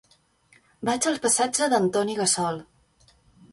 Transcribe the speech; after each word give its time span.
Vaig 0.89 1.09
al 1.11 1.19
passatge 1.27 1.69
d'Antoni 1.75 2.17
Gassol. 2.23 2.61